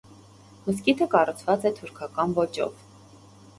[0.67, 2.85] Մզկիթը կառուցված է թուրքական ոճով։